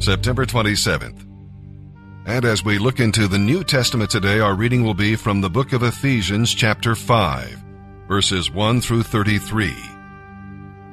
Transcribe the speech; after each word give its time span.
September 0.00 0.46
27th. 0.46 1.26
And 2.26 2.46
as 2.46 2.64
we 2.64 2.78
look 2.78 3.00
into 3.00 3.28
the 3.28 3.38
New 3.38 3.62
Testament 3.62 4.10
today, 4.10 4.40
our 4.40 4.54
reading 4.54 4.82
will 4.82 4.94
be 4.94 5.14
from 5.14 5.42
the 5.42 5.50
book 5.50 5.74
of 5.74 5.82
Ephesians, 5.82 6.54
chapter 6.54 6.94
5, 6.94 7.62
verses 8.08 8.50
1 8.50 8.80
through 8.80 9.02
33. 9.02 9.74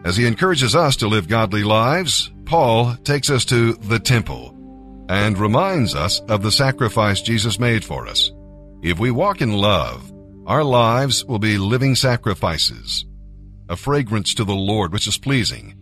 As 0.04 0.18
he 0.18 0.26
encourages 0.26 0.76
us 0.76 0.98
to 0.98 1.08
live 1.08 1.30
godly 1.30 1.64
lives, 1.64 2.32
Paul 2.44 2.96
takes 2.96 3.30
us 3.30 3.46
to 3.46 3.74
the 3.76 4.00
temple 4.00 4.54
and 5.08 5.38
reminds 5.38 5.96
us 5.96 6.20
of 6.28 6.44
the 6.44 6.52
sacrifice 6.52 7.22
Jesus 7.22 7.60
made 7.60 7.86
for 7.86 8.08
us. 8.08 8.30
If 8.82 9.00
we 9.00 9.12
walk 9.12 9.42
in 9.42 9.54
love, 9.54 10.12
our 10.46 10.66
lives 10.66 11.24
will 11.24 11.40
be 11.40 11.58
living 11.58 11.96
sacrifices, 11.96 13.06
a 13.70 13.78
fragrance 13.78 14.34
to 14.34 14.44
the 14.44 14.56
Lord 14.56 14.92
which 14.92 15.08
is 15.08 15.18
pleasing. 15.18 15.78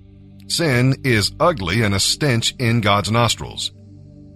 Sin 0.47 0.95
is 1.03 1.31
ugly 1.39 1.81
and 1.81 1.95
a 1.95 1.99
stench 1.99 2.53
in 2.59 2.81
God's 2.81 3.11
nostrils. 3.11 3.71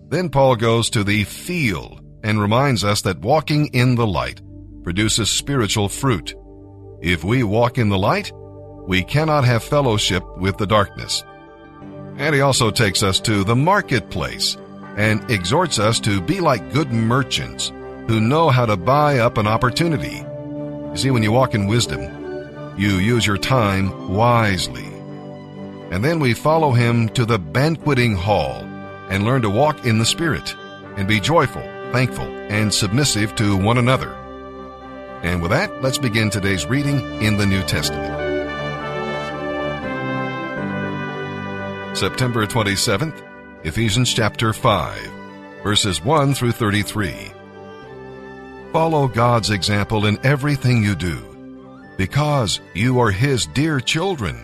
Then 0.10 0.30
Paul 0.30 0.56
goes 0.56 0.90
to 0.92 1.04
the 1.04 1.24
field 1.24 2.02
and 2.24 2.42
reminds 2.42 2.84
us 2.84 3.02
that 3.04 3.20
walking 3.20 3.68
in 3.68 3.96
the 3.96 4.08
light 4.08 4.42
produces 4.84 5.30
spiritual 5.30 5.88
fruit. 5.88 6.36
If 7.02 7.24
we 7.24 7.44
walk 7.44 7.78
in 7.78 7.90
the 7.90 7.98
light, 7.98 8.32
we 8.88 9.04
cannot 9.04 9.46
have 9.46 9.64
fellowship 9.64 10.24
with 10.38 10.58
the 10.58 10.66
darkness. 10.66 11.24
And 12.18 12.34
he 12.34 12.42
also 12.42 12.72
takes 12.72 13.04
us 13.04 13.20
to 13.22 13.44
the 13.44 13.56
marketplace 13.56 14.58
and 14.98 15.30
exhorts 15.30 15.78
us 15.78 16.00
to 16.02 16.20
be 16.20 16.42
like 16.42 16.74
good 16.74 16.92
merchants 16.92 17.72
who 18.08 18.20
know 18.20 18.50
how 18.50 18.66
to 18.66 18.76
buy 18.76 19.20
up 19.20 19.38
an 19.38 19.46
opportunity. 19.46 20.18
You 20.18 20.98
see, 20.98 21.12
when 21.12 21.22
you 21.22 21.32
walk 21.32 21.54
in 21.54 21.68
wisdom, 21.68 22.02
you 22.78 22.96
use 22.96 23.28
your 23.28 23.38
time 23.38 24.10
wisely. 24.10 24.89
And 25.92 26.04
then 26.04 26.20
we 26.20 26.34
follow 26.34 26.72
him 26.72 27.10
to 27.10 27.26
the 27.26 27.40
banqueting 27.40 28.16
hall 28.16 28.64
and 29.10 29.26
learn 29.26 29.42
to 29.42 29.50
walk 29.50 29.86
in 29.86 29.98
the 29.98 30.06
Spirit 30.06 30.56
and 30.98 31.08
be 31.08 31.20
joyful, 31.20 31.64
thankful, 31.92 32.26
and 32.26 32.74
submissive 32.74 33.36
to 33.36 33.58
one 33.58 33.78
another. 33.78 34.14
And 35.24 35.42
with 35.42 35.52
that, 35.52 35.82
let's 35.82 35.98
begin 35.98 36.30
today's 36.30 36.66
reading 36.66 37.00
in 37.22 37.38
the 37.38 37.46
New 37.46 37.64
Testament. 37.64 38.18
September 41.98 42.46
27th, 42.46 43.22
Ephesians 43.66 44.14
chapter 44.14 44.54
5, 44.54 45.12
verses 45.64 46.02
1 46.04 46.34
through 46.36 46.52
33. 46.52 47.32
Follow 48.72 49.08
God's 49.08 49.50
example 49.50 50.06
in 50.06 50.24
everything 50.24 50.84
you 50.84 50.96
do, 50.96 51.18
because 51.98 52.62
you 52.76 53.00
are 53.00 53.12
His 53.12 53.48
dear 53.48 53.80
children. 53.80 54.40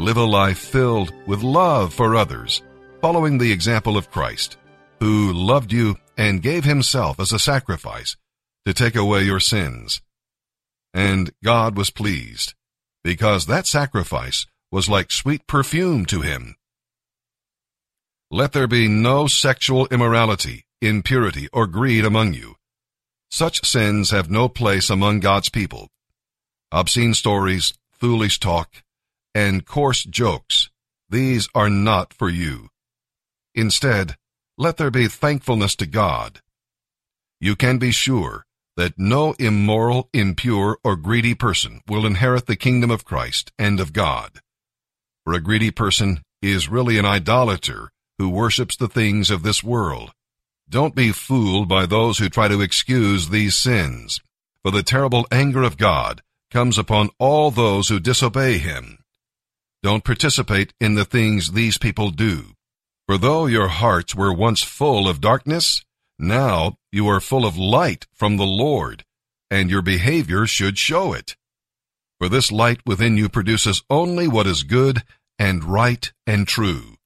Live 0.00 0.16
a 0.16 0.24
life 0.24 0.56
filled 0.56 1.12
with 1.26 1.42
love 1.42 1.92
for 1.92 2.16
others, 2.16 2.62
following 3.02 3.36
the 3.36 3.52
example 3.52 3.98
of 3.98 4.10
Christ, 4.10 4.56
who 4.98 5.30
loved 5.30 5.74
you 5.74 5.96
and 6.16 6.40
gave 6.40 6.64
Himself 6.64 7.20
as 7.20 7.34
a 7.34 7.38
sacrifice 7.38 8.16
to 8.64 8.72
take 8.72 8.96
away 8.96 9.24
your 9.24 9.40
sins. 9.40 10.00
And 10.94 11.30
God 11.44 11.76
was 11.76 11.90
pleased, 11.90 12.54
because 13.04 13.44
that 13.44 13.66
sacrifice 13.66 14.46
was 14.72 14.88
like 14.88 15.12
sweet 15.12 15.46
perfume 15.46 16.06
to 16.06 16.22
Him. 16.22 16.56
Let 18.30 18.52
there 18.52 18.66
be 18.66 18.88
no 18.88 19.26
sexual 19.26 19.86
immorality, 19.88 20.64
impurity, 20.80 21.46
or 21.52 21.66
greed 21.66 22.06
among 22.06 22.32
you. 22.32 22.54
Such 23.30 23.66
sins 23.66 24.12
have 24.12 24.30
no 24.30 24.48
place 24.48 24.88
among 24.88 25.20
God's 25.20 25.50
people. 25.50 25.88
Obscene 26.72 27.12
stories, 27.12 27.74
foolish 27.90 28.40
talk, 28.40 28.82
and 29.34 29.66
coarse 29.66 30.04
jokes, 30.04 30.70
these 31.08 31.48
are 31.54 31.70
not 31.70 32.12
for 32.12 32.28
you. 32.28 32.68
Instead, 33.54 34.16
let 34.56 34.76
there 34.76 34.90
be 34.90 35.08
thankfulness 35.08 35.74
to 35.76 35.86
God. 35.86 36.40
You 37.40 37.56
can 37.56 37.78
be 37.78 37.90
sure 37.90 38.44
that 38.76 38.98
no 38.98 39.34
immoral, 39.38 40.08
impure, 40.12 40.78
or 40.84 40.96
greedy 40.96 41.34
person 41.34 41.80
will 41.88 42.06
inherit 42.06 42.46
the 42.46 42.56
kingdom 42.56 42.90
of 42.90 43.04
Christ 43.04 43.52
and 43.58 43.80
of 43.80 43.92
God. 43.92 44.40
For 45.24 45.34
a 45.34 45.40
greedy 45.40 45.70
person 45.70 46.22
is 46.40 46.68
really 46.68 46.98
an 46.98 47.04
idolater 47.04 47.90
who 48.18 48.28
worships 48.28 48.76
the 48.76 48.88
things 48.88 49.30
of 49.30 49.42
this 49.42 49.64
world. 49.64 50.12
Don't 50.68 50.94
be 50.94 51.10
fooled 51.10 51.68
by 51.68 51.86
those 51.86 52.18
who 52.18 52.28
try 52.28 52.48
to 52.48 52.60
excuse 52.60 53.28
these 53.28 53.58
sins, 53.58 54.20
for 54.62 54.70
the 54.70 54.82
terrible 54.82 55.26
anger 55.32 55.62
of 55.62 55.76
God 55.76 56.22
comes 56.50 56.78
upon 56.78 57.10
all 57.18 57.50
those 57.50 57.88
who 57.88 57.98
disobey 57.98 58.58
him. 58.58 58.99
Don't 59.82 60.04
participate 60.04 60.74
in 60.80 60.94
the 60.94 61.04
things 61.04 61.52
these 61.52 61.78
people 61.78 62.10
do. 62.10 62.54
For 63.06 63.16
though 63.16 63.46
your 63.46 63.68
hearts 63.68 64.14
were 64.14 64.32
once 64.32 64.62
full 64.62 65.08
of 65.08 65.20
darkness, 65.20 65.84
now 66.18 66.76
you 66.92 67.08
are 67.08 67.20
full 67.20 67.46
of 67.46 67.56
light 67.56 68.06
from 68.12 68.36
the 68.36 68.46
Lord, 68.46 69.04
and 69.50 69.70
your 69.70 69.82
behavior 69.82 70.46
should 70.46 70.76
show 70.76 71.12
it. 71.14 71.34
For 72.18 72.28
this 72.28 72.52
light 72.52 72.80
within 72.84 73.16
you 73.16 73.30
produces 73.30 73.82
only 73.88 74.28
what 74.28 74.46
is 74.46 74.62
good 74.62 75.02
and 75.38 75.64
right 75.64 76.12
and 76.26 76.46
true. 76.46 76.96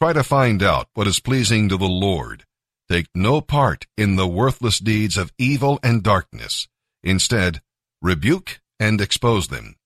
Try 0.00 0.14
to 0.14 0.24
find 0.24 0.62
out 0.62 0.88
what 0.94 1.06
is 1.06 1.20
pleasing 1.20 1.68
to 1.68 1.76
the 1.76 1.84
Lord. 1.84 2.44
Take 2.90 3.08
no 3.14 3.42
part 3.42 3.86
in 3.98 4.16
the 4.16 4.26
worthless 4.26 4.78
deeds 4.78 5.18
of 5.18 5.32
evil 5.38 5.78
and 5.82 6.02
darkness. 6.02 6.66
Instead, 7.02 7.60
rebuke 8.00 8.60
and 8.80 9.00
expose 9.00 9.48
them. 9.48 9.76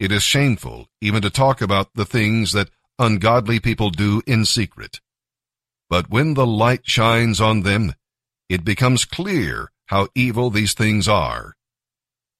It 0.00 0.10
is 0.10 0.22
shameful 0.22 0.88
even 1.02 1.20
to 1.20 1.28
talk 1.28 1.60
about 1.60 1.92
the 1.94 2.06
things 2.06 2.52
that 2.52 2.70
ungodly 2.98 3.60
people 3.60 3.90
do 3.90 4.22
in 4.26 4.46
secret. 4.46 5.00
But 5.90 6.08
when 6.08 6.32
the 6.32 6.46
light 6.46 6.88
shines 6.88 7.38
on 7.38 7.60
them, 7.60 7.92
it 8.48 8.64
becomes 8.64 9.04
clear 9.04 9.70
how 9.86 10.08
evil 10.14 10.48
these 10.48 10.72
things 10.72 11.06
are. 11.06 11.54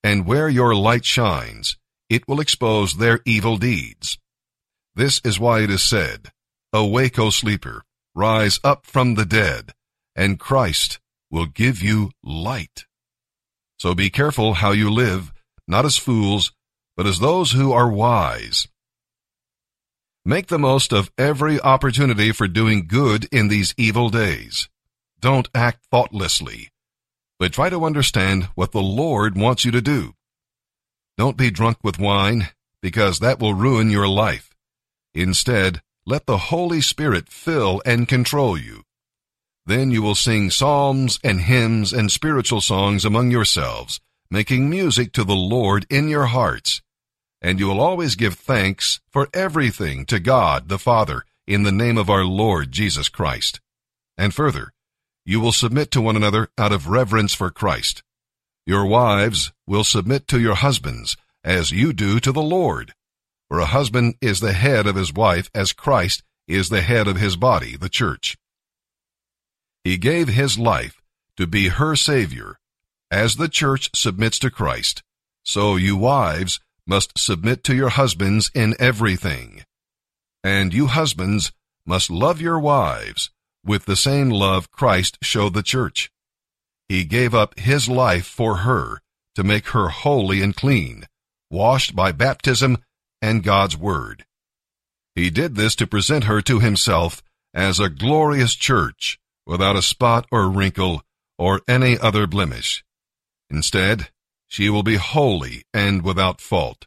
And 0.02 0.26
where 0.26 0.48
your 0.48 0.74
light 0.74 1.04
shines, 1.04 1.76
it 2.08 2.26
will 2.26 2.40
expose 2.40 2.94
their 2.94 3.20
evil 3.26 3.58
deeds. 3.58 4.18
This 4.94 5.20
is 5.22 5.38
why 5.38 5.60
it 5.60 5.70
is 5.70 5.84
said, 5.84 6.30
Awake, 6.72 7.18
O 7.18 7.28
sleeper, 7.28 7.84
rise 8.14 8.58
up 8.64 8.86
from 8.86 9.16
the 9.16 9.26
dead, 9.26 9.74
and 10.16 10.40
Christ 10.40 10.98
will 11.30 11.46
give 11.46 11.82
you 11.82 12.12
light. 12.24 12.86
So 13.78 13.94
be 13.94 14.08
careful 14.08 14.54
how 14.54 14.72
you 14.72 14.90
live, 14.90 15.30
not 15.68 15.84
as 15.84 15.98
fools, 15.98 16.52
but 17.00 17.06
as 17.06 17.18
those 17.18 17.52
who 17.52 17.72
are 17.72 17.88
wise. 17.88 18.68
Make 20.22 20.48
the 20.48 20.58
most 20.58 20.92
of 20.92 21.10
every 21.16 21.58
opportunity 21.58 22.30
for 22.30 22.46
doing 22.46 22.86
good 22.86 23.26
in 23.32 23.48
these 23.48 23.72
evil 23.78 24.10
days. 24.10 24.68
Don't 25.18 25.48
act 25.54 25.86
thoughtlessly, 25.90 26.68
but 27.38 27.54
try 27.54 27.70
to 27.70 27.86
understand 27.86 28.50
what 28.54 28.72
the 28.72 28.82
Lord 28.82 29.34
wants 29.34 29.64
you 29.64 29.70
to 29.70 29.80
do. 29.80 30.12
Don't 31.16 31.38
be 31.38 31.50
drunk 31.50 31.78
with 31.82 31.98
wine, 31.98 32.50
because 32.82 33.20
that 33.20 33.40
will 33.40 33.54
ruin 33.54 33.88
your 33.88 34.06
life. 34.06 34.50
Instead, 35.14 35.80
let 36.04 36.26
the 36.26 36.50
Holy 36.52 36.82
Spirit 36.82 37.30
fill 37.30 37.80
and 37.86 38.08
control 38.08 38.58
you. 38.58 38.82
Then 39.64 39.90
you 39.90 40.02
will 40.02 40.14
sing 40.14 40.50
psalms 40.50 41.18
and 41.24 41.40
hymns 41.40 41.94
and 41.94 42.12
spiritual 42.12 42.60
songs 42.60 43.06
among 43.06 43.30
yourselves, 43.30 44.00
making 44.30 44.68
music 44.68 45.14
to 45.14 45.24
the 45.24 45.32
Lord 45.32 45.86
in 45.88 46.06
your 46.06 46.26
hearts. 46.26 46.82
And 47.42 47.58
you 47.58 47.66
will 47.66 47.80
always 47.80 48.16
give 48.16 48.34
thanks 48.34 49.00
for 49.08 49.28
everything 49.32 50.04
to 50.06 50.20
God 50.20 50.68
the 50.68 50.78
Father 50.78 51.24
in 51.46 51.62
the 51.62 51.72
name 51.72 51.96
of 51.96 52.10
our 52.10 52.24
Lord 52.24 52.70
Jesus 52.70 53.08
Christ. 53.08 53.60
And 54.18 54.34
further, 54.34 54.72
you 55.24 55.40
will 55.40 55.52
submit 55.52 55.90
to 55.92 56.00
one 56.00 56.16
another 56.16 56.48
out 56.58 56.72
of 56.72 56.88
reverence 56.88 57.34
for 57.34 57.50
Christ. 57.50 58.02
Your 58.66 58.84
wives 58.84 59.52
will 59.66 59.84
submit 59.84 60.28
to 60.28 60.40
your 60.40 60.54
husbands 60.54 61.16
as 61.42 61.72
you 61.72 61.92
do 61.92 62.20
to 62.20 62.32
the 62.32 62.42
Lord. 62.42 62.94
For 63.48 63.58
a 63.58 63.66
husband 63.66 64.14
is 64.20 64.40
the 64.40 64.52
head 64.52 64.86
of 64.86 64.96
his 64.96 65.12
wife 65.12 65.50
as 65.54 65.72
Christ 65.72 66.22
is 66.46 66.68
the 66.68 66.82
head 66.82 67.08
of 67.08 67.16
his 67.16 67.36
body, 67.36 67.76
the 67.76 67.88
church. 67.88 68.36
He 69.82 69.96
gave 69.96 70.28
his 70.28 70.58
life 70.58 71.00
to 71.36 71.46
be 71.46 71.68
her 71.68 71.96
Savior. 71.96 72.58
As 73.10 73.36
the 73.36 73.48
church 73.48 73.90
submits 73.94 74.38
to 74.40 74.50
Christ, 74.50 75.02
so 75.42 75.74
you 75.74 75.96
wives 75.96 76.60
must 76.86 77.18
submit 77.18 77.64
to 77.64 77.74
your 77.74 77.90
husbands 77.90 78.50
in 78.54 78.74
everything. 78.78 79.64
And 80.42 80.72
you 80.72 80.86
husbands 80.86 81.52
must 81.86 82.10
love 82.10 82.40
your 82.40 82.58
wives 82.58 83.30
with 83.64 83.84
the 83.84 83.96
same 83.96 84.30
love 84.30 84.70
Christ 84.70 85.18
showed 85.22 85.54
the 85.54 85.62
church. 85.62 86.10
He 86.88 87.04
gave 87.04 87.34
up 87.34 87.58
his 87.58 87.88
life 87.88 88.26
for 88.26 88.58
her 88.58 89.00
to 89.34 89.44
make 89.44 89.68
her 89.68 89.88
holy 89.88 90.42
and 90.42 90.56
clean, 90.56 91.06
washed 91.50 91.94
by 91.94 92.12
baptism 92.12 92.78
and 93.22 93.44
God's 93.44 93.76
Word. 93.76 94.24
He 95.14 95.30
did 95.30 95.54
this 95.54 95.74
to 95.76 95.86
present 95.86 96.24
her 96.24 96.40
to 96.42 96.60
himself 96.60 97.22
as 97.52 97.78
a 97.78 97.90
glorious 97.90 98.54
church 98.54 99.18
without 99.46 99.76
a 99.76 99.82
spot 99.82 100.26
or 100.30 100.48
wrinkle 100.48 101.02
or 101.38 101.62
any 101.68 101.98
other 101.98 102.26
blemish. 102.26 102.84
Instead, 103.50 104.10
she 104.50 104.68
will 104.68 104.82
be 104.82 104.96
holy 104.96 105.62
and 105.72 106.02
without 106.02 106.40
fault. 106.40 106.86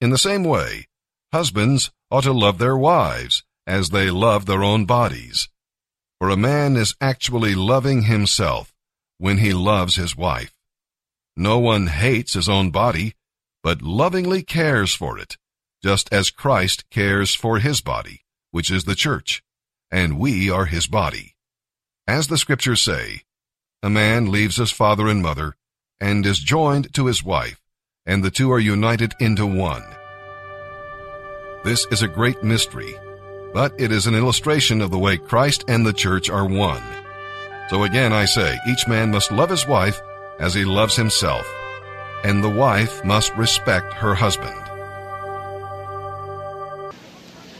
In 0.00 0.10
the 0.10 0.18
same 0.18 0.42
way, 0.42 0.88
husbands 1.32 1.92
ought 2.10 2.24
to 2.24 2.32
love 2.32 2.58
their 2.58 2.76
wives 2.76 3.44
as 3.64 3.90
they 3.90 4.10
love 4.10 4.46
their 4.46 4.64
own 4.64 4.86
bodies. 4.86 5.48
For 6.18 6.28
a 6.30 6.36
man 6.36 6.76
is 6.76 6.96
actually 7.00 7.54
loving 7.54 8.02
himself 8.02 8.74
when 9.18 9.38
he 9.38 9.52
loves 9.52 9.94
his 9.94 10.16
wife. 10.16 10.52
No 11.36 11.60
one 11.60 11.86
hates 11.86 12.32
his 12.32 12.48
own 12.48 12.72
body, 12.72 13.14
but 13.62 13.82
lovingly 13.82 14.42
cares 14.42 14.92
for 14.92 15.16
it, 15.16 15.36
just 15.84 16.12
as 16.12 16.30
Christ 16.30 16.90
cares 16.90 17.36
for 17.36 17.60
his 17.60 17.80
body, 17.80 18.22
which 18.50 18.68
is 18.68 18.82
the 18.82 18.96
church, 18.96 19.44
and 19.92 20.18
we 20.18 20.50
are 20.50 20.64
his 20.64 20.88
body. 20.88 21.36
As 22.08 22.26
the 22.26 22.36
scriptures 22.36 22.82
say, 22.82 23.22
a 23.80 23.88
man 23.88 24.32
leaves 24.32 24.56
his 24.56 24.72
father 24.72 25.06
and 25.06 25.22
mother 25.22 25.54
and 26.00 26.24
is 26.24 26.38
joined 26.38 26.92
to 26.94 27.06
his 27.06 27.22
wife, 27.22 27.60
and 28.06 28.24
the 28.24 28.30
two 28.30 28.50
are 28.50 28.58
united 28.58 29.14
into 29.20 29.46
one. 29.46 29.84
This 31.62 31.86
is 31.90 32.02
a 32.02 32.08
great 32.08 32.42
mystery, 32.42 32.94
but 33.52 33.78
it 33.78 33.92
is 33.92 34.06
an 34.06 34.14
illustration 34.14 34.80
of 34.80 34.90
the 34.90 34.98
way 34.98 35.18
Christ 35.18 35.64
and 35.68 35.84
the 35.84 35.92
church 35.92 36.30
are 36.30 36.46
one. 36.46 36.82
So 37.68 37.84
again 37.84 38.12
I 38.12 38.24
say, 38.24 38.58
each 38.66 38.88
man 38.88 39.10
must 39.10 39.30
love 39.30 39.50
his 39.50 39.66
wife 39.66 40.00
as 40.38 40.54
he 40.54 40.64
loves 40.64 40.96
himself, 40.96 41.46
and 42.24 42.42
the 42.42 42.48
wife 42.48 43.04
must 43.04 43.36
respect 43.36 43.92
her 43.92 44.14
husband. 44.14 44.56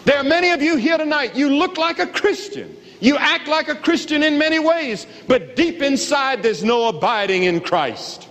There 0.06 0.16
are 0.16 0.24
many 0.24 0.50
of 0.50 0.62
you 0.62 0.76
here 0.76 0.96
tonight, 0.96 1.36
you 1.36 1.50
look 1.50 1.76
like 1.76 1.98
a 1.98 2.06
Christian. 2.06 2.74
You 3.00 3.16
act 3.16 3.48
like 3.48 3.68
a 3.68 3.74
Christian 3.74 4.22
in 4.22 4.38
many 4.38 4.58
ways, 4.58 5.06
but 5.26 5.56
deep 5.56 5.82
inside 5.82 6.42
there's 6.42 6.64
no 6.64 6.88
abiding 6.88 7.44
in 7.44 7.60
Christ. 7.60 8.28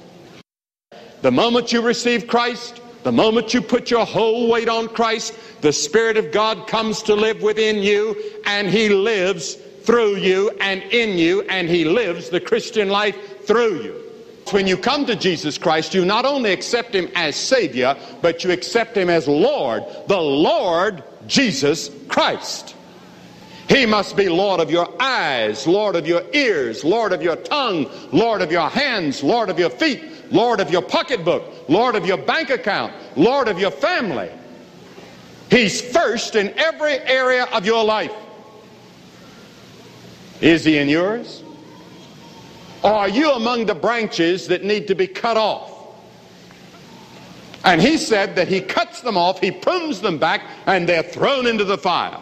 The 1.21 1.31
moment 1.31 1.74
you 1.74 1.81
receive 1.81 2.27
Christ, 2.27 2.81
the 3.04 3.12
moment 3.12 3.54
you 3.54 3.62
put 3.62 3.92
your 3.92 4.06
whole 4.06 4.50
weight 4.50 4.69
on 4.69 4.88
Christ, 4.88 5.33
the 5.62 5.74
Spirit 5.74 6.18
of 6.18 6.31
God 6.31 6.68
comes 6.68 7.04
to 7.04 7.16
live 7.16 7.42
within 7.42 7.77
you 7.77 8.16
and 8.45 8.69
He 8.69 8.89
lives 8.89 9.56
through 9.83 10.18
you 10.18 10.51
and 10.62 10.83
in 10.83 11.18
you, 11.18 11.42
and 11.44 11.68
He 11.68 11.83
lives 11.83 12.30
the 12.30 12.39
Christian 12.39 12.89
life 12.89 13.45
through 13.45 13.81
you. 13.81 14.04
When 14.51 14.68
you 14.68 14.77
come 14.77 15.06
to 15.07 15.16
Jesus 15.16 15.57
Christ, 15.57 15.94
you 15.94 16.06
not 16.06 16.25
only 16.25 16.51
accept 16.51 16.94
Him 16.94 17.10
as 17.16 17.36
Savior, 17.36 17.98
but 18.22 18.44
you 18.44 18.51
accept 18.51 18.95
Him 18.95 19.10
as 19.10 19.27
Lord, 19.27 19.83
the 20.07 20.22
Lord 20.22 21.04
Jesus 21.27 21.89
Christ. 22.07 22.75
He 23.69 23.86
must 23.86 24.18
be 24.18 24.27
Lord 24.27 24.60
of 24.60 24.71
your 24.71 24.92
eyes, 25.00 25.68
Lord 25.68 25.95
of 25.95 26.07
your 26.07 26.24
ears, 26.33 26.83
Lord 26.83 27.13
of 27.13 27.21
your 27.21 27.36
tongue, 27.36 27.88
Lord 28.12 28.42
of 28.42 28.51
your 28.51 28.68
hands, 28.68 29.24
Lord 29.24 29.51
of 29.51 29.60
your 29.60 29.69
feet, 29.69 30.04
Lord 30.31 30.60
of 30.60 30.71
your 30.71 30.81
pocketbook, 30.81 31.69
Lord 31.69 31.94
of 31.94 32.04
your 32.04 32.18
bank 32.18 32.50
account, 32.50 32.92
Lord 33.16 33.48
of 33.48 33.60
your 33.60 33.69
family. 33.69 34.31
He's 35.51 35.81
first 35.81 36.36
in 36.36 36.50
every 36.57 36.98
area 36.98 37.44
of 37.45 37.63
your 37.63 37.86
life. 37.86 38.12
Is 40.42 40.65
he 40.65 40.80
in 40.80 40.89
yours? 40.89 41.44
Or 42.81 42.92
are 42.92 43.10
you 43.10 43.33
among 43.33 43.68
the 43.68 43.75
branches 43.75 44.48
that 44.48 44.63
need 44.63 44.88
to 44.88 44.95
be 44.95 45.06
cut 45.06 45.38
off? 45.38 45.72
And 47.63 47.80
he 47.80 47.98
said 47.98 48.36
that 48.36 48.48
he 48.48 48.62
cuts 48.62 49.01
them 49.01 49.15
off, 49.15 49.39
he 49.42 49.51
prunes 49.51 50.01
them 50.01 50.18
back, 50.18 50.42
and 50.65 50.89
they're 50.89 51.04
thrown 51.04 51.45
into 51.45 51.65
the 51.65 51.77
fire. 51.77 52.18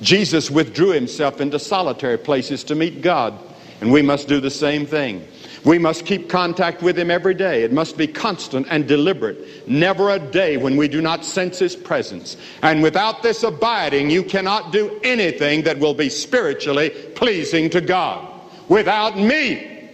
Jesus 0.00 0.50
withdrew 0.50 0.90
himself 0.90 1.40
into 1.40 1.58
solitary 1.58 2.18
places 2.18 2.64
to 2.64 2.74
meet 2.74 3.02
God, 3.02 3.38
and 3.80 3.92
we 3.92 4.02
must 4.02 4.28
do 4.28 4.40
the 4.40 4.50
same 4.50 4.86
thing. 4.86 5.26
We 5.64 5.78
must 5.78 6.06
keep 6.06 6.28
contact 6.28 6.82
with 6.82 6.98
Him 6.98 7.10
every 7.10 7.34
day. 7.34 7.62
It 7.62 7.72
must 7.72 7.96
be 7.96 8.06
constant 8.06 8.66
and 8.70 8.86
deliberate. 8.86 9.68
Never 9.68 10.10
a 10.10 10.18
day 10.18 10.56
when 10.56 10.76
we 10.76 10.88
do 10.88 11.00
not 11.00 11.24
sense 11.24 11.58
His 11.58 11.76
presence. 11.76 12.36
And 12.62 12.82
without 12.82 13.22
this 13.22 13.42
abiding, 13.42 14.10
you 14.10 14.22
cannot 14.22 14.72
do 14.72 15.00
anything 15.02 15.62
that 15.62 15.78
will 15.78 15.94
be 15.94 16.08
spiritually 16.08 16.90
pleasing 17.14 17.70
to 17.70 17.80
God. 17.80 18.26
Without 18.68 19.18
me, 19.18 19.90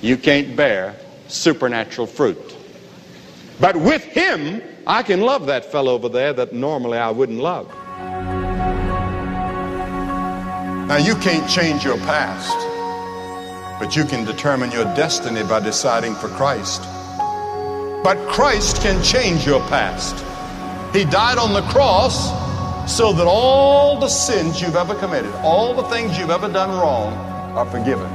you 0.00 0.16
can't 0.16 0.54
bear 0.54 0.96
supernatural 1.28 2.06
fruit. 2.06 2.56
But 3.58 3.76
with 3.76 4.04
Him, 4.04 4.62
I 4.86 5.02
can 5.02 5.22
love 5.22 5.46
that 5.46 5.72
fellow 5.72 5.94
over 5.94 6.08
there 6.08 6.32
that 6.34 6.52
normally 6.52 6.98
I 6.98 7.10
wouldn't 7.10 7.40
love. 7.40 7.74
Now, 10.86 10.96
you 10.98 11.14
can't 11.16 11.48
change 11.48 11.82
your 11.82 11.96
past. 11.98 12.56
But 13.80 13.96
you 13.96 14.04
can 14.04 14.24
determine 14.24 14.70
your 14.70 14.84
destiny 14.94 15.42
by 15.42 15.60
deciding 15.60 16.14
for 16.14 16.28
Christ. 16.28 16.82
But 18.04 18.18
Christ 18.28 18.82
can 18.82 19.02
change 19.02 19.46
your 19.46 19.60
past. 19.68 20.14
He 20.94 21.04
died 21.04 21.38
on 21.38 21.54
the 21.54 21.62
cross 21.62 22.30
so 22.90 23.14
that 23.14 23.26
all 23.26 23.98
the 23.98 24.08
sins 24.08 24.60
you've 24.60 24.76
ever 24.76 24.94
committed, 24.94 25.32
all 25.36 25.74
the 25.74 25.84
things 25.84 26.18
you've 26.18 26.30
ever 26.30 26.48
done 26.48 26.70
wrong, 26.70 27.14
are 27.56 27.66
forgiven. 27.66 28.10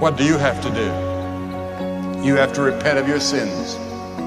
What 0.00 0.16
do 0.16 0.24
you 0.24 0.38
have 0.38 0.60
to 0.62 0.70
do? 0.70 2.26
You 2.26 2.34
have 2.34 2.52
to 2.54 2.62
repent 2.62 2.98
of 2.98 3.06
your 3.06 3.20
sins. 3.20 3.76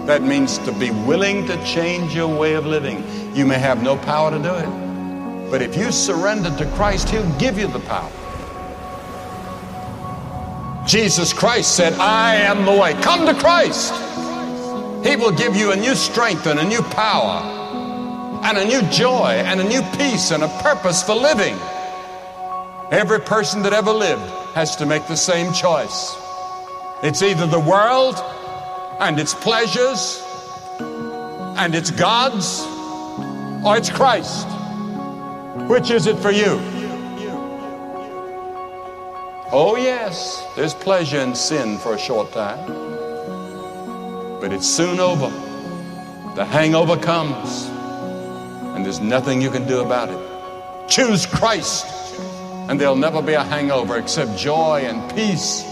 That 0.07 0.23
means 0.23 0.57
to 0.59 0.71
be 0.71 0.91
willing 0.91 1.45
to 1.47 1.63
change 1.65 2.15
your 2.15 2.33
way 2.33 2.53
of 2.53 2.65
living. 2.65 3.03
You 3.35 3.45
may 3.45 3.59
have 3.59 3.83
no 3.83 3.97
power 3.97 4.31
to 4.31 4.39
do 4.39 4.55
it. 4.55 4.84
But 5.49 5.61
if 5.61 5.77
you 5.77 5.91
surrender 5.91 6.55
to 6.57 6.65
Christ, 6.71 7.09
He'll 7.09 7.29
give 7.37 7.57
you 7.57 7.67
the 7.67 7.79
power. 7.81 8.11
Jesus 10.87 11.33
Christ 11.33 11.75
said, 11.75 11.93
I 11.93 12.35
am 12.35 12.65
the 12.65 12.71
way. 12.71 12.93
Come 13.01 13.25
to 13.25 13.33
Christ. 13.33 13.93
He 15.05 15.15
will 15.15 15.31
give 15.31 15.55
you 15.55 15.71
a 15.71 15.75
new 15.75 15.95
strength 15.95 16.45
and 16.47 16.59
a 16.59 16.63
new 16.63 16.81
power 16.81 17.41
and 18.43 18.57
a 18.57 18.65
new 18.65 18.81
joy 18.89 19.41
and 19.45 19.59
a 19.59 19.63
new 19.63 19.81
peace 19.97 20.31
and 20.31 20.43
a 20.43 20.47
purpose 20.61 21.01
for 21.01 21.15
living. 21.15 21.55
Every 22.91 23.19
person 23.19 23.63
that 23.63 23.73
ever 23.73 23.91
lived 23.91 24.21
has 24.53 24.75
to 24.77 24.85
make 24.85 25.07
the 25.07 25.17
same 25.17 25.53
choice. 25.53 26.15
It's 27.01 27.23
either 27.23 27.47
the 27.47 27.59
world 27.59 28.15
and 28.99 29.19
its 29.19 29.33
pleasures 29.33 30.21
and 30.79 31.73
its 31.73 31.89
gods 31.91 32.61
or 33.65 33.77
it's 33.77 33.89
Christ. 33.89 34.47
Which 35.67 35.89
is 35.89 36.05
it 36.05 36.17
for 36.19 36.29
you? 36.29 36.59
Oh, 39.51 39.75
yes, 39.77 40.45
there's 40.55 40.75
pleasure 40.75 41.19
in 41.19 41.33
sin 41.33 41.79
for 41.79 41.95
a 41.95 41.97
short 41.97 42.31
time, 42.31 42.67
but 44.39 44.53
it's 44.53 44.67
soon 44.67 44.99
over. 44.99 45.29
The 46.35 46.45
hangover 46.45 46.97
comes, 46.97 47.65
and 48.75 48.85
there's 48.85 48.99
nothing 48.99 49.41
you 49.41 49.49
can 49.49 49.67
do 49.67 49.79
about 49.79 50.09
it. 50.09 50.87
Choose 50.87 51.25
Christ, 51.25 51.87
and 52.69 52.79
there'll 52.79 52.95
never 52.95 53.23
be 53.23 53.33
a 53.33 53.43
hangover 53.43 53.97
except 53.97 54.37
joy 54.37 54.81
and 54.85 55.15
peace. 55.15 55.63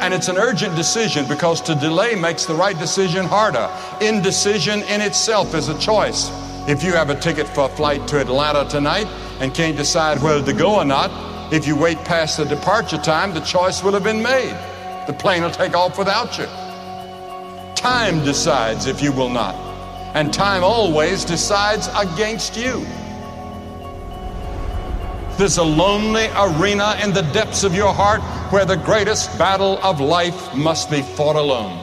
And 0.00 0.14
it's 0.14 0.28
an 0.28 0.38
urgent 0.38 0.76
decision 0.76 1.26
because 1.28 1.60
to 1.62 1.74
delay 1.74 2.14
makes 2.14 2.46
the 2.46 2.54
right 2.54 2.78
decision 2.78 3.26
harder. 3.26 3.68
Indecision 4.00 4.80
in 4.84 5.02
itself 5.02 5.54
is 5.54 5.68
a 5.68 5.78
choice. 5.78 6.30
If 6.68 6.82
you 6.82 6.94
have 6.94 7.10
a 7.10 7.20
ticket 7.20 7.46
for 7.48 7.66
a 7.66 7.68
flight 7.68 8.08
to 8.08 8.20
Atlanta 8.20 8.68
tonight 8.68 9.06
and 9.40 9.54
can't 9.54 9.76
decide 9.76 10.22
whether 10.22 10.44
to 10.44 10.52
go 10.52 10.76
or 10.76 10.84
not, 10.84 11.10
if 11.52 11.66
you 11.66 11.76
wait 11.76 11.98
past 11.98 12.38
the 12.38 12.44
departure 12.44 12.98
time, 12.98 13.32
the 13.32 13.40
choice 13.40 13.82
will 13.82 13.92
have 13.92 14.04
been 14.04 14.22
made. 14.22 14.56
The 15.06 15.12
plane 15.12 15.42
will 15.42 15.50
take 15.50 15.74
off 15.74 15.98
without 15.98 16.36
you. 16.38 16.46
Time 17.76 18.24
decides 18.24 18.86
if 18.86 19.00
you 19.00 19.12
will 19.12 19.28
not, 19.28 19.54
and 20.16 20.32
time 20.32 20.64
always 20.64 21.24
decides 21.24 21.88
against 21.96 22.56
you. 22.56 22.84
There's 25.36 25.58
a 25.58 25.62
lonely 25.62 26.28
arena 26.34 26.98
in 27.04 27.12
the 27.12 27.22
depths 27.32 27.62
of 27.62 27.74
your 27.74 27.92
heart 27.92 28.22
where 28.50 28.64
the 28.64 28.76
greatest 28.76 29.38
battle 29.38 29.78
of 29.82 30.00
life 30.00 30.54
must 30.54 30.90
be 30.90 31.02
fought 31.02 31.36
alone. 31.36 31.82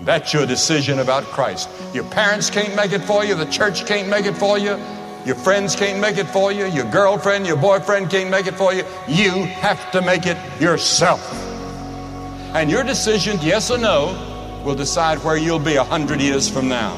That's 0.00 0.32
your 0.32 0.46
decision 0.46 1.00
about 1.00 1.24
Christ. 1.24 1.68
Your 1.92 2.04
parents 2.04 2.48
can't 2.48 2.74
make 2.74 2.92
it 2.92 3.02
for 3.02 3.24
you, 3.24 3.34
the 3.34 3.44
church 3.46 3.86
can't 3.86 4.08
make 4.08 4.24
it 4.24 4.36
for 4.36 4.58
you, 4.58 4.78
your 5.26 5.34
friends 5.34 5.74
can't 5.74 6.00
make 6.00 6.18
it 6.18 6.28
for 6.28 6.52
you. 6.52 6.66
Your 6.66 6.88
girlfriend, 6.88 7.48
your 7.48 7.56
boyfriend 7.56 8.10
can't 8.10 8.30
make 8.30 8.46
it 8.46 8.54
for 8.54 8.72
you. 8.72 8.84
You 9.08 9.42
have 9.42 9.90
to 9.90 10.00
make 10.00 10.24
it 10.24 10.38
yourself. 10.60 11.20
And 12.54 12.70
your 12.70 12.84
decision, 12.84 13.36
yes 13.42 13.68
or 13.68 13.76
no, 13.76 14.62
will 14.64 14.76
decide 14.76 15.18
where 15.24 15.36
you'll 15.36 15.58
be 15.58 15.74
a 15.74 15.82
hundred 15.82 16.20
years 16.20 16.48
from 16.48 16.68
now. 16.68 16.94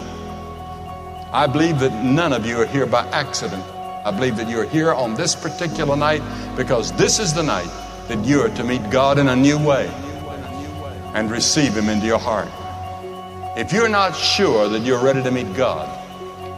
I 1.32 1.46
believe 1.46 1.80
that 1.80 2.04
none 2.04 2.34
of 2.34 2.44
you 2.44 2.60
are 2.60 2.66
here 2.66 2.84
by 2.84 3.06
accident. 3.08 3.64
I 4.04 4.10
believe 4.10 4.36
that 4.36 4.50
you're 4.50 4.68
here 4.68 4.92
on 4.92 5.14
this 5.14 5.34
particular 5.34 5.96
night 5.96 6.22
because 6.54 6.92
this 6.92 7.18
is 7.18 7.32
the 7.32 7.42
night 7.42 7.70
that 8.08 8.22
you 8.26 8.42
are 8.42 8.50
to 8.50 8.62
meet 8.62 8.90
God 8.90 9.18
in 9.18 9.28
a 9.28 9.36
new 9.36 9.58
way 9.58 9.86
and 11.14 11.30
receive 11.30 11.74
Him 11.74 11.88
into 11.88 12.04
your 12.04 12.18
heart. 12.18 12.48
If 13.58 13.72
you're 13.72 13.88
not 13.88 14.14
sure 14.14 14.68
that 14.68 14.80
you're 14.80 15.02
ready 15.02 15.22
to 15.22 15.30
meet 15.30 15.54
God, 15.56 15.97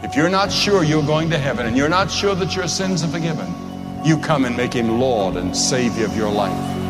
if 0.03 0.15
you're 0.15 0.29
not 0.29 0.51
sure 0.51 0.83
you're 0.83 1.05
going 1.05 1.29
to 1.29 1.37
heaven 1.37 1.65
and 1.65 1.77
you're 1.77 1.89
not 1.89 2.09
sure 2.09 2.35
that 2.35 2.55
your 2.55 2.67
sins 2.67 3.03
are 3.03 3.07
forgiven, 3.07 3.53
you 4.03 4.17
come 4.17 4.45
and 4.45 4.57
make 4.57 4.73
him 4.73 4.99
Lord 4.99 5.35
and 5.35 5.55
Savior 5.55 6.05
of 6.05 6.15
your 6.17 6.31
life. 6.31 6.81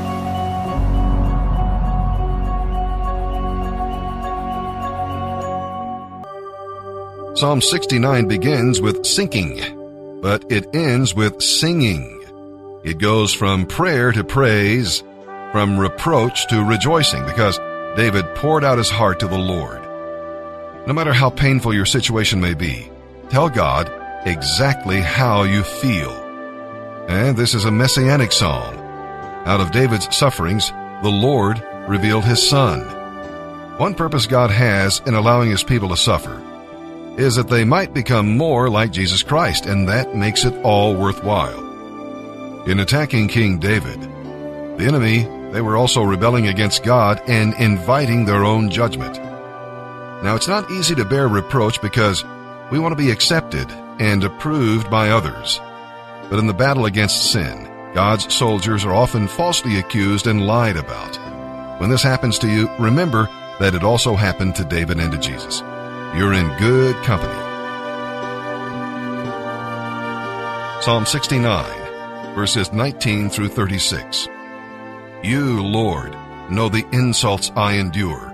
Psalm 7.37 7.59
69 7.59 8.27
begins 8.27 8.81
with 8.81 9.05
sinking, 9.05 10.19
but 10.21 10.45
it 10.51 10.67
ends 10.75 11.15
with 11.15 11.41
singing. 11.41 12.23
It 12.83 12.99
goes 12.99 13.33
from 13.33 13.65
prayer 13.65 14.11
to 14.11 14.23
praise, 14.23 15.03
from 15.51 15.79
reproach 15.79 16.47
to 16.49 16.63
rejoicing, 16.63 17.25
because 17.25 17.57
David 17.95 18.25
poured 18.35 18.63
out 18.63 18.77
his 18.77 18.89
heart 18.89 19.19
to 19.21 19.27
the 19.27 19.39
Lord. 19.39 19.81
No 20.85 20.93
matter 20.93 21.13
how 21.13 21.29
painful 21.29 21.73
your 21.73 21.85
situation 21.85 22.39
may 22.39 22.53
be, 22.53 22.90
tell 23.31 23.49
God 23.49 23.89
exactly 24.27 24.99
how 24.99 25.43
you 25.43 25.63
feel. 25.63 26.11
And 27.07 27.37
this 27.37 27.53
is 27.53 27.63
a 27.63 27.71
messianic 27.71 28.33
psalm. 28.33 28.77
Out 29.45 29.61
of 29.61 29.71
David's 29.71 30.13
sufferings, 30.15 30.69
the 31.01 31.09
Lord 31.09 31.63
revealed 31.87 32.25
his 32.25 32.47
son. 32.47 32.81
One 33.77 33.95
purpose 33.95 34.25
God 34.27 34.51
has 34.51 35.01
in 35.05 35.15
allowing 35.15 35.49
his 35.49 35.63
people 35.63 35.87
to 35.89 35.97
suffer 35.97 36.41
is 37.17 37.35
that 37.35 37.47
they 37.47 37.63
might 37.63 37.93
become 37.93 38.37
more 38.37 38.69
like 38.69 38.91
Jesus 38.91 39.23
Christ, 39.23 39.65
and 39.65 39.87
that 39.87 40.13
makes 40.13 40.43
it 40.43 40.53
all 40.63 40.93
worthwhile. 40.93 42.67
In 42.67 42.79
attacking 42.79 43.29
King 43.29 43.59
David, 43.59 44.01
the 44.77 44.85
enemy, 44.85 45.23
they 45.51 45.61
were 45.61 45.77
also 45.77 46.03
rebelling 46.03 46.47
against 46.47 46.83
God 46.83 47.21
and 47.27 47.53
inviting 47.55 48.25
their 48.25 48.43
own 48.43 48.69
judgment. 48.69 49.15
Now, 50.21 50.35
it's 50.35 50.47
not 50.47 50.69
easy 50.69 50.95
to 50.95 51.05
bear 51.05 51.27
reproach 51.27 51.81
because 51.81 52.23
we 52.71 52.79
want 52.79 52.91
to 52.93 53.03
be 53.03 53.11
accepted 53.11 53.69
and 53.99 54.23
approved 54.23 54.89
by 54.89 55.09
others. 55.09 55.59
But 56.29 56.39
in 56.39 56.47
the 56.47 56.53
battle 56.53 56.85
against 56.85 57.31
sin, 57.31 57.69
God's 57.93 58.33
soldiers 58.33 58.85
are 58.85 58.93
often 58.93 59.27
falsely 59.27 59.77
accused 59.77 60.25
and 60.25 60.47
lied 60.47 60.77
about. 60.77 61.19
When 61.79 61.89
this 61.89 62.03
happens 62.03 62.39
to 62.39 62.47
you, 62.47 62.69
remember 62.79 63.29
that 63.59 63.75
it 63.75 63.83
also 63.83 64.15
happened 64.15 64.55
to 64.55 64.63
David 64.63 64.99
and 64.99 65.11
to 65.11 65.17
Jesus. 65.17 65.59
You're 66.15 66.33
in 66.33 66.47
good 66.57 66.95
company. 67.03 67.37
Psalm 70.81 71.05
69 71.05 71.81
verses 72.33 72.71
19 72.71 73.29
through 73.29 73.49
36. 73.49 74.27
You, 75.23 75.61
Lord, 75.61 76.15
know 76.49 76.69
the 76.69 76.87
insults 76.91 77.51
I 77.55 77.73
endure, 77.73 78.33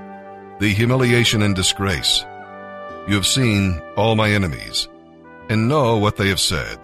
the 0.60 0.74
humiliation 0.74 1.42
and 1.42 1.56
disgrace. 1.56 2.24
You 3.08 3.16
have 3.16 3.28
seen 3.28 3.82
all 3.96 4.16
my 4.16 4.32
enemies, 4.32 4.88
and 5.50 5.68
know 5.68 5.98
what 5.98 6.18
they 6.18 6.28
have 6.30 6.40
said. 6.40 6.78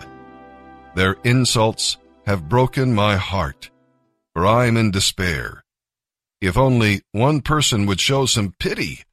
Their 0.96 1.18
insults 1.24 1.98
have 2.26 2.50
broken 2.50 2.96
my 2.96 3.18
heart, 3.18 3.70
for 4.34 4.46
I 4.46 4.68
am 4.68 4.78
in 4.78 4.92
despair. 4.92 5.64
If 6.42 6.58
only 6.58 7.02
one 7.12 7.42
person 7.42 7.86
would 7.86 8.00
show 8.00 8.26
some 8.26 8.54
pity, 8.58 9.04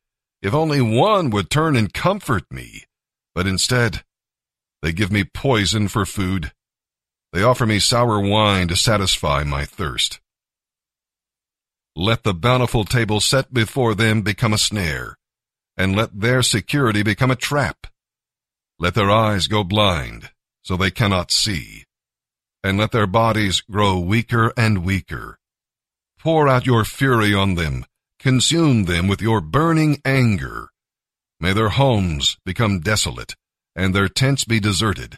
if 0.43 0.55
only 0.55 0.81
one 0.81 1.31
would 1.31 1.51
turn 1.51 1.77
and 1.77 1.93
comfort 1.93 2.45
me, 2.51 2.85
but 3.35 3.47
instead, 3.47 4.05
they 4.83 4.93
give 4.93 5.11
me 5.11 5.25
poison 5.25 5.89
for 5.89 6.07
food 6.07 6.53
they 7.33 7.43
offer 7.43 7.65
me 7.65 7.79
sour 7.79 8.21
wine 8.21 8.69
to 8.69 8.77
satisfy 8.77 9.45
my 9.45 9.65
thirst. 9.65 10.21
Let 11.95 12.25
the 12.25 12.35
bountiful 12.35 12.85
table 12.85 13.21
set 13.21 13.55
before 13.55 13.95
them 13.95 14.23
become 14.23 14.53
a 14.53 14.59
snare, 14.59 15.17
and 15.81 15.97
let 15.97 16.21
their 16.21 16.43
security 16.43 17.03
become 17.03 17.31
a 17.31 17.43
trap. 17.51 17.87
Let 18.79 18.95
their 18.95 19.11
eyes 19.11 19.47
go 19.47 19.65
blind, 19.65 20.29
so 20.61 20.77
they 20.77 20.91
cannot 20.91 21.31
see, 21.31 21.85
and 22.63 22.77
let 22.77 22.93
their 22.93 23.07
bodies 23.07 23.63
grow 23.63 23.99
weaker 23.99 24.53
and 24.59 24.85
weaker. 24.85 25.39
Pour 26.19 26.49
out 26.49 26.67
your 26.67 26.85
fury 26.85 27.33
on 27.33 27.55
them, 27.55 27.87
consume 28.19 28.85
them 28.85 29.09
with 29.09 29.23
your 29.23 29.41
burning 29.41 30.03
anger. 30.05 30.69
May 31.41 31.55
their 31.55 31.71
homes 31.71 32.37
become 32.45 32.81
desolate, 32.81 33.35
and 33.75 33.95
their 33.95 34.11
tents 34.11 34.45
be 34.45 34.61
deserted. 34.61 35.17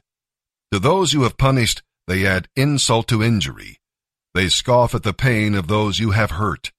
To 0.71 0.79
those 0.79 1.13
you 1.13 1.23
have 1.23 1.37
punished, 1.37 1.83
they 2.07 2.25
add 2.25 2.47
insult 2.55 3.09
to 3.09 3.21
injury. 3.21 3.81
They 4.33 4.49
scoff 4.49 4.95
at 4.95 5.03
the 5.03 5.13
pain 5.13 5.57
of 5.57 5.67
those 5.67 5.99
you 5.99 6.13
have 6.13 6.31
hurt. 6.43 6.71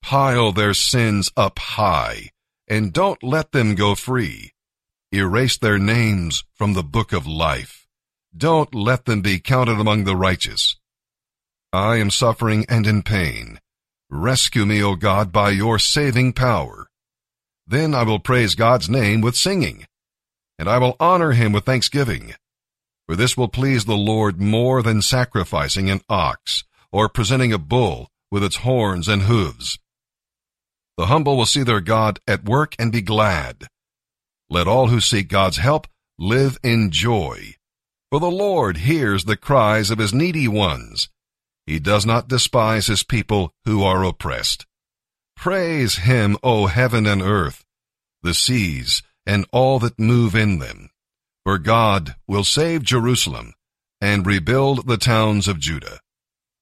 Pile 0.00 0.50
their 0.52 0.72
sins 0.72 1.30
up 1.36 1.58
high, 1.58 2.30
and 2.68 2.92
don't 2.92 3.22
let 3.22 3.52
them 3.52 3.74
go 3.74 3.94
free. 3.94 4.52
Erase 5.12 5.56
their 5.56 5.78
names 5.78 6.44
from 6.54 6.74
the 6.74 6.82
book 6.82 7.12
of 7.12 7.26
life. 7.26 7.86
Don't 8.36 8.74
let 8.74 9.06
them 9.06 9.22
be 9.22 9.40
counted 9.40 9.80
among 9.80 10.04
the 10.04 10.16
righteous. 10.16 10.76
I 11.72 11.96
am 11.96 12.10
suffering 12.10 12.66
and 12.68 12.86
in 12.86 13.02
pain. 13.02 13.60
Rescue 14.10 14.66
me, 14.66 14.82
O 14.82 14.94
God, 14.94 15.32
by 15.32 15.50
your 15.50 15.78
saving 15.78 16.32
power. 16.32 16.88
Then 17.66 17.94
I 17.94 18.02
will 18.02 18.18
praise 18.18 18.54
God's 18.54 18.88
name 18.88 19.20
with 19.20 19.36
singing, 19.36 19.86
and 20.58 20.68
I 20.68 20.78
will 20.78 20.96
honor 21.00 21.32
him 21.32 21.52
with 21.52 21.64
thanksgiving 21.64 22.34
for 23.08 23.16
this 23.16 23.38
will 23.38 23.48
please 23.48 23.86
the 23.86 23.96
Lord 23.96 24.38
more 24.38 24.82
than 24.82 25.00
sacrificing 25.00 25.88
an 25.88 26.02
ox 26.10 26.64
or 26.92 27.08
presenting 27.08 27.54
a 27.54 27.58
bull 27.58 28.10
with 28.30 28.44
its 28.44 28.56
horns 28.56 29.08
and 29.08 29.22
hooves. 29.22 29.78
The 30.98 31.06
humble 31.06 31.36
will 31.36 31.46
see 31.46 31.62
their 31.62 31.80
God 31.80 32.18
at 32.26 32.44
work 32.44 32.74
and 32.76 32.90
be 32.90 33.02
glad. 33.02 33.68
Let 34.50 34.66
all 34.66 34.88
who 34.88 35.00
seek 35.00 35.28
God's 35.28 35.58
help 35.58 35.86
live 36.18 36.58
in 36.64 36.90
joy. 36.90 37.54
For 38.10 38.18
the 38.18 38.30
Lord 38.30 38.78
hears 38.78 39.24
the 39.24 39.36
cries 39.36 39.90
of 39.90 39.98
his 39.98 40.12
needy 40.12 40.48
ones. 40.48 41.08
He 41.66 41.78
does 41.78 42.04
not 42.04 42.26
despise 42.26 42.88
his 42.88 43.04
people 43.04 43.52
who 43.64 43.84
are 43.84 44.02
oppressed. 44.02 44.66
Praise 45.36 45.98
him, 45.98 46.36
O 46.42 46.66
heaven 46.66 47.06
and 47.06 47.22
earth, 47.22 47.64
the 48.24 48.34
seas 48.34 49.00
and 49.24 49.46
all 49.52 49.78
that 49.78 50.00
move 50.00 50.34
in 50.34 50.58
them. 50.58 50.90
For 51.44 51.58
God 51.58 52.16
will 52.26 52.42
save 52.42 52.82
Jerusalem 52.82 53.54
and 54.00 54.26
rebuild 54.26 54.88
the 54.88 54.96
towns 54.96 55.46
of 55.46 55.60
Judah. 55.60 56.00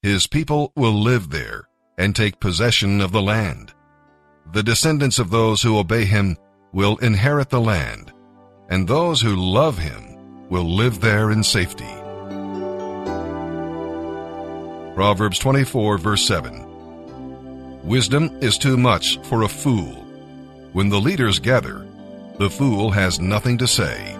His 0.03 0.27
people 0.27 0.73
will 0.75 0.93
live 0.93 1.31
there 1.31 1.67
and 1.97 2.15
take 2.15 2.39
possession 2.39 3.01
of 3.01 3.11
the 3.11 3.21
land. 3.23 3.73
The 4.53 4.63
descendants 4.63 5.19
of 5.19 5.29
those 5.29 5.61
who 5.61 5.77
obey 5.77 6.05
him 6.05 6.37
will 6.71 6.97
inherit 6.97 7.49
the 7.49 7.61
land, 7.61 8.13
and 8.69 8.87
those 8.87 9.21
who 9.21 9.35
love 9.35 9.77
him 9.77 10.47
will 10.49 10.63
live 10.63 11.01
there 11.01 11.31
in 11.31 11.43
safety. 11.43 11.93
Proverbs 14.95 15.37
24 15.37 15.97
verse 15.99 16.25
7 16.25 17.83
Wisdom 17.83 18.35
is 18.41 18.57
too 18.57 18.77
much 18.77 19.19
for 19.23 19.43
a 19.43 19.47
fool. 19.47 20.05
When 20.73 20.89
the 20.89 20.99
leaders 20.99 21.39
gather, 21.39 21.85
the 22.37 22.49
fool 22.49 22.91
has 22.91 23.19
nothing 23.19 23.57
to 23.59 23.67
say. 23.67 24.16